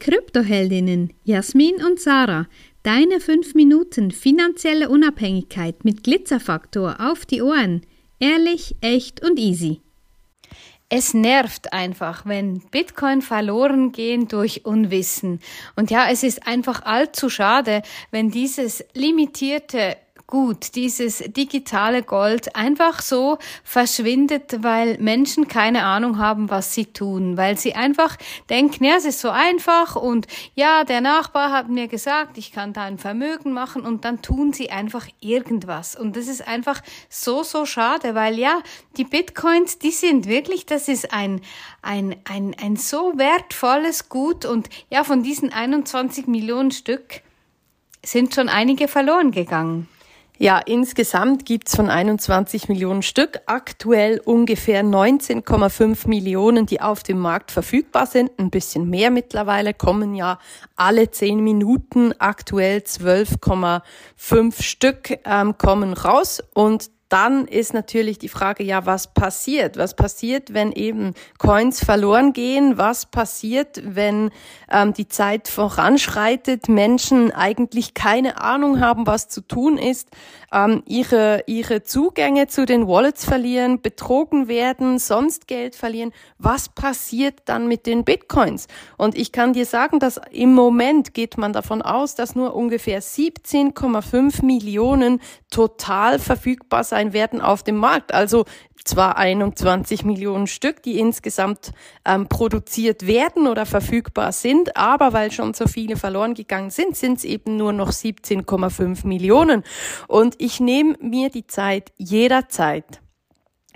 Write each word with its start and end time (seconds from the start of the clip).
Kryptoheldinnen 0.00 1.12
Jasmin 1.22 1.76
und 1.84 2.00
Sarah. 2.00 2.48
Deine 2.82 3.20
5 3.20 3.54
Minuten 3.54 4.10
finanzielle 4.10 4.88
Unabhängigkeit 4.88 5.84
mit 5.84 6.02
Glitzerfaktor 6.02 6.96
auf 6.98 7.26
die 7.26 7.42
Ohren. 7.42 7.82
Ehrlich, 8.18 8.74
echt 8.80 9.22
und 9.22 9.38
easy. 9.38 9.82
Es 10.88 11.14
nervt 11.14 11.72
einfach, 11.72 12.26
wenn 12.26 12.62
Bitcoin 12.70 13.22
verloren 13.22 13.92
gehen 13.92 14.26
durch 14.26 14.64
Unwissen. 14.64 15.38
Und 15.76 15.92
ja, 15.92 16.08
es 16.10 16.24
ist 16.24 16.48
einfach 16.48 16.82
allzu 16.82 17.30
schade, 17.30 17.82
wenn 18.10 18.30
dieses 18.30 18.84
limitierte 18.94 19.96
gut, 20.30 20.76
dieses 20.76 21.18
digitale 21.18 22.02
Gold 22.02 22.56
einfach 22.56 23.02
so 23.02 23.38
verschwindet, 23.64 24.62
weil 24.62 24.96
Menschen 24.98 25.48
keine 25.48 25.84
Ahnung 25.84 26.18
haben, 26.18 26.48
was 26.48 26.72
sie 26.72 26.86
tun, 26.86 27.36
weil 27.36 27.58
sie 27.58 27.74
einfach 27.74 28.16
denken, 28.48 28.84
ja, 28.84 28.94
es 28.96 29.04
ist 29.04 29.20
so 29.20 29.28
einfach 29.28 29.96
und 29.96 30.28
ja, 30.54 30.84
der 30.84 31.00
Nachbar 31.00 31.50
hat 31.50 31.68
mir 31.68 31.88
gesagt, 31.88 32.38
ich 32.38 32.52
kann 32.52 32.72
da 32.72 32.84
ein 32.84 32.96
Vermögen 32.96 33.52
machen 33.52 33.82
und 33.82 34.04
dann 34.04 34.22
tun 34.22 34.52
sie 34.52 34.70
einfach 34.70 35.08
irgendwas. 35.20 35.96
Und 35.96 36.16
das 36.16 36.28
ist 36.28 36.46
einfach 36.46 36.80
so, 37.08 37.42
so 37.42 37.66
schade, 37.66 38.14
weil 38.14 38.38
ja, 38.38 38.62
die 38.96 39.04
Bitcoins, 39.04 39.78
die 39.78 39.90
sind 39.90 40.26
wirklich, 40.26 40.64
das 40.64 40.88
ist 40.88 41.12
ein, 41.12 41.40
ein, 41.82 42.16
ein, 42.24 42.54
ein 42.62 42.76
so 42.76 43.12
wertvolles 43.16 44.08
Gut 44.08 44.44
und 44.44 44.70
ja, 44.90 45.02
von 45.02 45.22
diesen 45.22 45.52
21 45.52 46.28
Millionen 46.28 46.70
Stück 46.70 47.22
sind 48.04 48.34
schon 48.34 48.48
einige 48.48 48.88
verloren 48.88 49.32
gegangen. 49.32 49.88
Ja, 50.42 50.58
insgesamt 50.58 51.44
gibt's 51.44 51.76
von 51.76 51.90
21 51.90 52.70
Millionen 52.70 53.02
Stück. 53.02 53.40
Aktuell 53.44 54.22
ungefähr 54.24 54.82
19,5 54.82 56.08
Millionen, 56.08 56.64
die 56.64 56.80
auf 56.80 57.02
dem 57.02 57.18
Markt 57.18 57.50
verfügbar 57.50 58.06
sind. 58.06 58.30
Ein 58.38 58.48
bisschen 58.48 58.88
mehr 58.88 59.10
mittlerweile. 59.10 59.74
Kommen 59.74 60.14
ja 60.14 60.38
alle 60.76 61.10
10 61.10 61.44
Minuten. 61.44 62.14
Aktuell 62.18 62.78
12,5 62.78 64.62
Stück 64.62 65.18
ähm, 65.26 65.58
kommen 65.58 65.92
raus. 65.92 66.42
Und 66.54 66.90
dann 67.10 67.46
ist 67.48 67.74
natürlich 67.74 68.20
die 68.20 68.28
Frage, 68.28 68.62
ja, 68.62 68.86
was 68.86 69.12
passiert? 69.12 69.76
Was 69.76 69.96
passiert, 69.96 70.54
wenn 70.54 70.70
eben 70.70 71.14
Coins 71.38 71.84
verloren 71.84 72.32
gehen? 72.32 72.78
Was 72.78 73.04
passiert, 73.04 73.82
wenn 73.84 74.30
ähm, 74.70 74.94
die 74.94 75.08
Zeit 75.08 75.48
voranschreitet, 75.48 76.68
Menschen 76.68 77.32
eigentlich 77.32 77.94
keine 77.94 78.40
Ahnung 78.40 78.80
haben, 78.80 79.08
was 79.08 79.28
zu 79.28 79.40
tun 79.40 79.76
ist, 79.76 80.08
ähm, 80.52 80.84
ihre, 80.86 81.42
ihre 81.46 81.82
Zugänge 81.82 82.46
zu 82.46 82.64
den 82.64 82.86
Wallets 82.86 83.24
verlieren, 83.24 83.82
betrogen 83.82 84.46
werden, 84.46 85.00
sonst 85.00 85.48
Geld 85.48 85.74
verlieren? 85.74 86.12
Was 86.38 86.68
passiert 86.68 87.40
dann 87.46 87.66
mit 87.66 87.86
den 87.86 88.04
Bitcoins? 88.04 88.68
Und 88.96 89.16
ich 89.16 89.32
kann 89.32 89.52
dir 89.52 89.66
sagen, 89.66 89.98
dass 89.98 90.20
im 90.30 90.54
Moment 90.54 91.12
geht 91.12 91.38
man 91.38 91.52
davon 91.52 91.82
aus, 91.82 92.14
dass 92.14 92.36
nur 92.36 92.54
ungefähr 92.54 93.02
17,5 93.02 94.44
Millionen 94.44 95.20
total 95.50 96.20
verfügbar 96.20 96.84
sein 96.84 96.99
sein 97.00 97.12
werden 97.12 97.40
auf 97.40 97.62
dem 97.62 97.76
Markt. 97.76 98.12
Also 98.12 98.44
zwar 98.84 99.16
21 99.16 100.04
Millionen 100.04 100.46
Stück, 100.46 100.82
die 100.82 100.98
insgesamt 100.98 101.72
ähm, 102.04 102.28
produziert 102.28 103.06
werden 103.06 103.46
oder 103.46 103.66
verfügbar 103.66 104.32
sind, 104.32 104.76
aber 104.76 105.12
weil 105.12 105.32
schon 105.32 105.54
so 105.54 105.66
viele 105.66 105.96
verloren 105.96 106.34
gegangen 106.34 106.70
sind, 106.70 106.96
sind 106.96 107.18
es 107.18 107.24
eben 107.24 107.56
nur 107.56 107.72
noch 107.72 107.90
17,5 107.90 109.06
Millionen. 109.06 109.64
Und 110.08 110.34
ich 110.38 110.60
nehme 110.60 110.96
mir 111.00 111.30
die 111.30 111.46
Zeit 111.46 111.92
jederzeit 111.96 113.00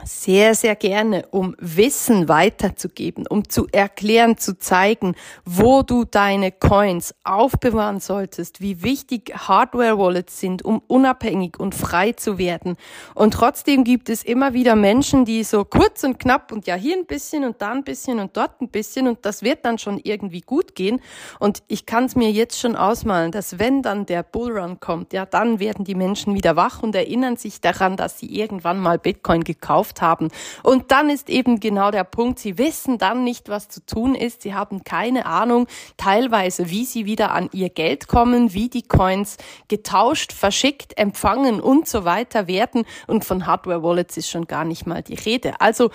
sehr, 0.04 0.54
sehr 0.54 0.76
gerne, 0.76 1.26
um 1.30 1.54
Wissen 1.58 2.28
weiterzugeben, 2.28 3.26
um 3.26 3.48
zu 3.48 3.66
erklären, 3.72 4.38
zu 4.38 4.58
zeigen, 4.58 5.14
wo 5.44 5.82
du 5.82 6.04
deine 6.04 6.52
Coins 6.52 7.14
aufbewahren 7.24 8.00
solltest, 8.00 8.60
wie 8.60 8.82
wichtig 8.82 9.34
Hardware-Wallets 9.34 10.40
sind, 10.40 10.64
um 10.64 10.82
unabhängig 10.86 11.58
und 11.58 11.74
frei 11.74 12.12
zu 12.12 12.38
werden. 12.38 12.76
Und 13.14 13.34
trotzdem 13.34 13.84
gibt 13.84 14.08
es 14.08 14.22
immer 14.22 14.52
wieder 14.52 14.76
Menschen, 14.76 15.24
die 15.24 15.44
so 15.44 15.64
kurz 15.64 16.04
und 16.04 16.18
knapp 16.18 16.52
und 16.52 16.66
ja 16.66 16.74
hier 16.74 16.96
ein 16.96 17.06
bisschen 17.06 17.44
und 17.44 17.60
da 17.60 17.72
ein 17.72 17.84
bisschen 17.84 18.20
und 18.20 18.36
dort 18.36 18.60
ein 18.60 18.68
bisschen 18.68 19.08
und 19.08 19.24
das 19.24 19.42
wird 19.42 19.64
dann 19.64 19.78
schon 19.78 19.98
irgendwie 20.02 20.40
gut 20.40 20.74
gehen. 20.74 21.00
Und 21.38 21.62
ich 21.68 21.86
kann 21.86 22.04
es 22.04 22.16
mir 22.16 22.30
jetzt 22.30 22.58
schon 22.58 22.76
ausmalen, 22.76 23.32
dass 23.32 23.58
wenn 23.58 23.82
dann 23.82 24.06
der 24.06 24.22
Bullrun 24.22 24.80
kommt, 24.80 25.12
ja, 25.12 25.26
dann 25.26 25.60
werden 25.60 25.84
die 25.84 25.94
Menschen 25.94 26.34
wieder 26.34 26.56
wach 26.56 26.82
und 26.82 26.94
erinnern 26.94 27.36
sich 27.36 27.60
daran, 27.60 27.96
dass 27.96 28.18
sie 28.18 28.26
irgendwann 28.26 28.78
mal 28.78 28.98
Bitcoin 28.98 29.44
gekauft 29.44 29.93
gekauft 29.94 30.02
haben. 30.02 30.28
Und 30.62 30.90
dann 30.90 31.10
ist 31.10 31.28
eben 31.30 31.60
genau 31.60 31.90
der 31.90 32.04
Punkt, 32.04 32.38
sie 32.38 32.58
wissen 32.58 32.98
dann 32.98 33.24
nicht, 33.24 33.48
was 33.48 33.68
zu 33.68 33.84
tun 33.84 34.14
ist. 34.14 34.42
Sie 34.42 34.54
haben 34.54 34.84
keine 34.84 35.26
Ahnung 35.26 35.66
teilweise, 35.96 36.70
wie 36.70 36.84
sie 36.84 37.06
wieder 37.06 37.32
an 37.32 37.48
ihr 37.52 37.70
Geld 37.70 38.08
kommen, 38.08 38.52
wie 38.52 38.68
die 38.68 38.82
Coins 38.82 39.36
getauscht, 39.68 40.32
verschickt, 40.32 40.98
empfangen 40.98 41.60
und 41.60 41.88
so 41.88 42.04
weiter 42.04 42.46
werden. 42.46 42.84
Und 43.06 43.24
von 43.24 43.46
Hardware 43.46 43.82
Wallets 43.82 44.16
ist 44.16 44.30
schon 44.30 44.46
gar 44.46 44.64
nicht 44.64 44.86
mal 44.86 45.02
die 45.02 45.14
Rede. 45.14 45.60
Also 45.60 45.90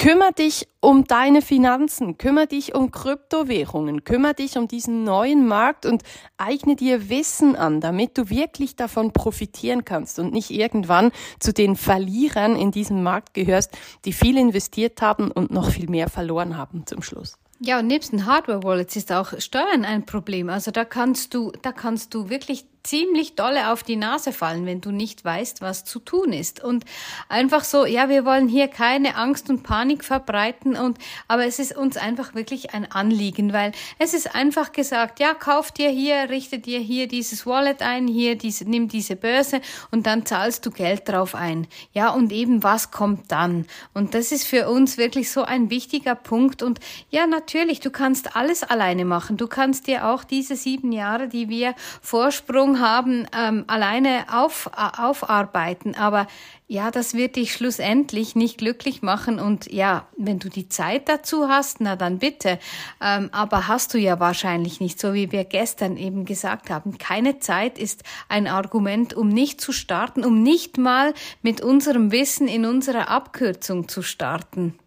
Kümmer 0.00 0.30
dich 0.30 0.68
um 0.78 1.08
deine 1.08 1.42
Finanzen, 1.42 2.18
kümmer 2.18 2.46
dich 2.46 2.72
um 2.72 2.92
Kryptowährungen, 2.92 4.04
kümmer 4.04 4.32
dich 4.32 4.56
um 4.56 4.68
diesen 4.68 5.02
neuen 5.02 5.48
Markt 5.48 5.86
und 5.86 6.04
eigne 6.36 6.76
dir 6.76 7.08
Wissen 7.08 7.56
an, 7.56 7.80
damit 7.80 8.16
du 8.16 8.30
wirklich 8.30 8.76
davon 8.76 9.12
profitieren 9.12 9.84
kannst 9.84 10.20
und 10.20 10.32
nicht 10.32 10.50
irgendwann 10.50 11.10
zu 11.40 11.52
den 11.52 11.74
Verlierern 11.74 12.54
in 12.54 12.70
diesem 12.70 13.02
Markt 13.02 13.34
gehörst, 13.34 13.76
die 14.04 14.12
viel 14.12 14.38
investiert 14.38 15.02
haben 15.02 15.32
und 15.32 15.50
noch 15.50 15.70
viel 15.70 15.90
mehr 15.90 16.08
verloren 16.08 16.56
haben 16.56 16.86
zum 16.86 17.02
Schluss. 17.02 17.36
Ja, 17.58 17.80
und 17.80 17.88
nebst 17.88 18.12
den 18.12 18.24
Hardware-Wallets 18.24 18.94
ist 18.94 19.10
auch 19.10 19.32
Steuern 19.40 19.84
ein 19.84 20.06
Problem. 20.06 20.48
Also 20.48 20.70
da 20.70 20.84
kannst 20.84 21.34
du, 21.34 21.50
da 21.62 21.72
kannst 21.72 22.14
du 22.14 22.30
wirklich 22.30 22.66
ziemlich 22.82 23.34
dolle 23.34 23.72
auf 23.72 23.82
die 23.82 23.96
Nase 23.96 24.32
fallen, 24.32 24.66
wenn 24.66 24.80
du 24.80 24.90
nicht 24.90 25.24
weißt, 25.24 25.60
was 25.60 25.84
zu 25.84 25.98
tun 25.98 26.32
ist. 26.32 26.62
Und 26.62 26.84
einfach 27.28 27.64
so, 27.64 27.84
ja, 27.84 28.08
wir 28.08 28.24
wollen 28.24 28.48
hier 28.48 28.68
keine 28.68 29.16
Angst 29.16 29.50
und 29.50 29.62
Panik 29.62 30.04
verbreiten 30.04 30.76
und, 30.76 30.98
aber 31.26 31.46
es 31.46 31.58
ist 31.58 31.76
uns 31.76 31.96
einfach 31.96 32.34
wirklich 32.34 32.74
ein 32.74 32.90
Anliegen, 32.90 33.52
weil 33.52 33.72
es 33.98 34.14
ist 34.14 34.34
einfach 34.34 34.72
gesagt, 34.72 35.20
ja, 35.20 35.34
kauf 35.34 35.72
dir 35.72 35.90
hier, 35.90 36.30
richte 36.30 36.58
dir 36.58 36.78
hier 36.78 37.08
dieses 37.08 37.46
Wallet 37.46 37.82
ein, 37.82 38.08
hier 38.08 38.36
diese, 38.36 38.64
nimm 38.64 38.88
diese 38.88 39.16
Börse 39.16 39.60
und 39.90 40.06
dann 40.06 40.24
zahlst 40.24 40.64
du 40.64 40.70
Geld 40.70 41.08
drauf 41.08 41.34
ein. 41.34 41.66
Ja, 41.92 42.10
und 42.10 42.32
eben 42.32 42.62
was 42.62 42.90
kommt 42.90 43.30
dann? 43.30 43.66
Und 43.92 44.14
das 44.14 44.32
ist 44.32 44.46
für 44.46 44.68
uns 44.68 44.98
wirklich 44.98 45.30
so 45.30 45.42
ein 45.42 45.70
wichtiger 45.70 46.14
Punkt 46.14 46.62
und 46.62 46.80
ja, 47.10 47.26
natürlich, 47.26 47.80
du 47.80 47.90
kannst 47.90 48.36
alles 48.36 48.62
alleine 48.62 49.04
machen. 49.04 49.36
Du 49.36 49.46
kannst 49.46 49.86
dir 49.86 50.06
auch 50.06 50.24
diese 50.24 50.56
sieben 50.56 50.92
Jahre, 50.92 51.28
die 51.28 51.48
wir 51.48 51.74
Vorsprung 52.02 52.67
haben, 52.76 53.26
ähm, 53.36 53.64
alleine 53.66 54.26
auf, 54.30 54.70
äh, 54.76 55.00
aufarbeiten. 55.00 55.94
Aber 55.94 56.26
ja, 56.66 56.90
das 56.90 57.14
wird 57.14 57.36
dich 57.36 57.52
schlussendlich 57.52 58.36
nicht 58.36 58.58
glücklich 58.58 59.00
machen. 59.00 59.40
Und 59.40 59.72
ja, 59.72 60.06
wenn 60.16 60.38
du 60.38 60.50
die 60.50 60.68
Zeit 60.68 61.08
dazu 61.08 61.48
hast, 61.48 61.80
na 61.80 61.96
dann 61.96 62.18
bitte. 62.18 62.58
Ähm, 63.00 63.30
aber 63.32 63.68
hast 63.68 63.94
du 63.94 63.98
ja 63.98 64.20
wahrscheinlich 64.20 64.80
nicht, 64.80 65.00
so 65.00 65.14
wie 65.14 65.32
wir 65.32 65.44
gestern 65.44 65.96
eben 65.96 66.26
gesagt 66.26 66.68
haben. 66.68 66.98
Keine 66.98 67.38
Zeit 67.38 67.78
ist 67.78 68.04
ein 68.28 68.46
Argument, 68.46 69.14
um 69.14 69.28
nicht 69.28 69.60
zu 69.60 69.72
starten, 69.72 70.24
um 70.24 70.42
nicht 70.42 70.76
mal 70.76 71.14
mit 71.40 71.62
unserem 71.62 72.12
Wissen 72.12 72.48
in 72.48 72.66
unserer 72.66 73.08
Abkürzung 73.08 73.88
zu 73.88 74.02
starten. 74.02 74.78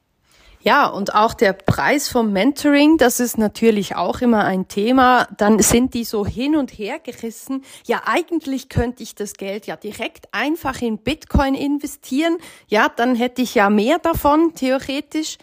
Ja, 0.64 0.86
und 0.86 1.16
auch 1.16 1.34
der 1.34 1.54
Preis 1.54 2.08
vom 2.08 2.32
Mentoring, 2.32 2.98
das 2.98 3.20
ist 3.20 3.40
natürlich 3.40 3.96
auch 3.96 4.22
immer 4.22 4.46
ein 4.46 4.68
Thema. 4.68 5.28
Dann 5.38 5.60
sind 5.60 5.96
die 5.96 6.04
so 6.04 6.24
hin 6.24 6.56
und 6.56 6.70
her 6.72 7.00
gerissen. 7.00 7.64
Ja, 7.88 8.04
eigentlich 8.06 8.70
könnte 8.70 9.02
ich 9.02 9.16
das 9.16 9.34
Geld 9.34 9.66
ja 9.66 9.76
direkt 9.76 10.32
einfach 10.32 10.80
in 10.84 11.00
Bitcoin 11.00 11.56
investieren. 11.56 12.38
Ja, 12.68 12.90
dann 12.90 13.16
hätte 13.16 13.42
ich 13.42 13.56
ja 13.56 13.72
mehr 13.72 13.98
davon, 13.98 14.54
theoretisch. 14.54 15.40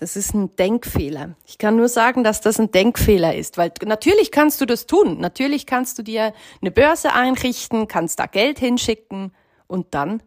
Das 0.00 0.16
ist 0.16 0.34
ein 0.34 0.54
Denkfehler. 0.56 1.36
Ich 1.46 1.58
kann 1.58 1.76
nur 1.76 1.88
sagen, 1.88 2.24
dass 2.24 2.40
das 2.40 2.58
ein 2.58 2.72
Denkfehler 2.72 3.36
ist, 3.36 3.58
weil 3.58 3.72
natürlich 3.84 4.32
kannst 4.32 4.60
du 4.60 4.66
das 4.66 4.86
tun. 4.86 5.20
Natürlich 5.20 5.66
kannst 5.66 5.98
du 5.98 6.02
dir 6.02 6.32
eine 6.60 6.70
Börse 6.72 7.12
einrichten, 7.12 7.86
kannst 7.86 8.18
da 8.18 8.26
Geld 8.26 8.58
hinschicken 8.58 9.32
und 9.68 9.94
dann 9.94 10.22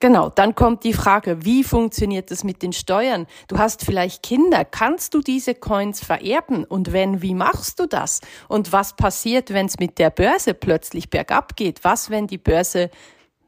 Genau, 0.00 0.30
dann 0.30 0.54
kommt 0.54 0.84
die 0.84 0.92
Frage, 0.92 1.44
wie 1.44 1.64
funktioniert 1.64 2.30
das 2.30 2.44
mit 2.44 2.62
den 2.62 2.72
Steuern? 2.72 3.26
Du 3.48 3.58
hast 3.58 3.84
vielleicht 3.84 4.22
Kinder, 4.22 4.64
kannst 4.64 5.14
du 5.14 5.20
diese 5.20 5.54
Coins 5.54 6.04
vererben? 6.04 6.64
Und 6.64 6.92
wenn, 6.92 7.22
wie 7.22 7.34
machst 7.34 7.80
du 7.80 7.86
das? 7.86 8.20
Und 8.48 8.72
was 8.72 8.96
passiert, 8.96 9.52
wenn 9.52 9.66
es 9.66 9.78
mit 9.78 9.98
der 9.98 10.10
Börse 10.10 10.54
plötzlich 10.54 11.10
bergab 11.10 11.56
geht? 11.56 11.84
Was, 11.84 12.10
wenn 12.10 12.26
die 12.26 12.38
Börse 12.38 12.90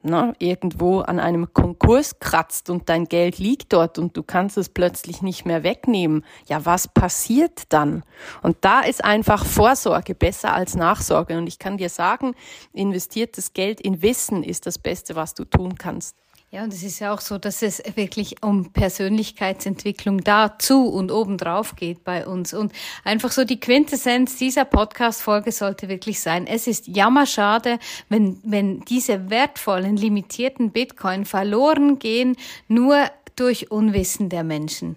ne, 0.03 0.35
irgendwo 0.39 1.01
an 1.01 1.19
einem 1.19 1.53
Konkurs 1.53 2.19
kratzt 2.19 2.71
und 2.71 2.89
dein 2.89 3.07
Geld 3.07 3.39
liegt 3.39 3.73
dort 3.73 3.99
und 3.99 4.17
du 4.17 4.23
kannst 4.23 4.57
es 4.57 4.69
plötzlich 4.69 5.23
nicht 5.23 5.45
mehr 5.45 5.63
wegnehmen, 5.63 6.25
ja, 6.47 6.65
was 6.65 6.89
passiert 6.89 7.65
dann? 7.73 8.03
Und 8.43 8.59
da 8.63 8.81
ist 8.81 9.05
einfach 9.05 9.45
Vorsorge 9.45 10.15
besser 10.15 10.55
als 10.55 10.75
Nachsorge. 10.75 11.37
Und 11.39 11.47
ich 11.47 11.59
kann 11.59 11.77
dir 11.77 11.89
sagen, 11.89 12.35
investiertes 12.73 13.53
Geld 13.53 13.81
in 13.81 14.03
Wissen 14.03 14.43
ist 14.43 14.67
das 14.67 14.79
Beste, 14.79 15.17
was 15.17 15.35
du 15.35 15.45
tun 15.45 15.77
kannst. 15.77 16.17
Ja, 16.53 16.65
und 16.65 16.73
es 16.73 16.83
ist 16.83 16.99
ja 16.99 17.15
auch 17.15 17.21
so, 17.21 17.39
dass 17.39 17.63
es 17.63 17.81
wirklich 17.95 18.43
um 18.43 18.73
Persönlichkeitsentwicklung 18.73 20.25
dazu 20.25 20.89
und 20.89 21.13
obendrauf 21.13 21.77
geht 21.77 22.03
bei 22.03 22.27
uns. 22.27 22.53
Und 22.53 22.73
einfach 23.05 23.31
so 23.31 23.45
die 23.45 23.61
Quintessenz 23.61 24.37
dieser 24.37 24.65
Podcast-Folge 24.65 25.53
sollte 25.53 25.89
wirklich 25.89 26.19
sein. 26.19 26.49
Es 26.49 26.67
ist 26.67 26.89
jammerschade, 26.89 27.79
wenn, 28.09 28.41
wenn 28.43 28.81
diese 28.81 29.31
wertvollen, 29.31 29.97
limitierten 29.97 30.73
Bitcoin 30.73 31.25
verloren 31.25 32.01
gehen, 32.01 32.35
nur 32.67 33.09
durch 33.37 33.71
Unwissen 33.71 34.29
der 34.29 34.43
Menschen. 34.43 34.97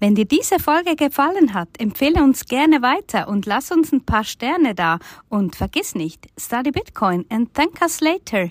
Wenn 0.00 0.16
dir 0.16 0.24
diese 0.24 0.58
Folge 0.58 0.96
gefallen 0.96 1.54
hat, 1.54 1.68
empfehle 1.78 2.24
uns 2.24 2.46
gerne 2.46 2.82
weiter 2.82 3.28
und 3.28 3.46
lass 3.46 3.70
uns 3.70 3.92
ein 3.92 4.04
paar 4.04 4.24
Sterne 4.24 4.74
da. 4.74 4.98
Und 5.28 5.54
vergiss 5.54 5.94
nicht, 5.94 6.26
study 6.36 6.72
Bitcoin 6.72 7.24
and 7.30 7.54
thank 7.54 7.80
us 7.82 8.00
later. 8.00 8.50